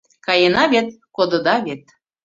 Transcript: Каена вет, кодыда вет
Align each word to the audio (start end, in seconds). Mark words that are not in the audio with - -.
Каена 0.25 0.63
вет, 0.71 0.87
кодыда 1.15 1.55
вет 1.65 1.83